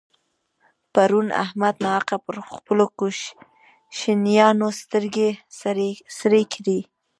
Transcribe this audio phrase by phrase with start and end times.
[0.93, 5.29] پرون احمد ناحقه پر خپلو کوشنيانو سترګې
[6.19, 6.79] سرې کړې.